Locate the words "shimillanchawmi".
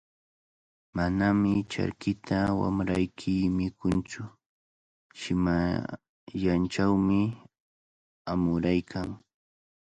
5.19-7.19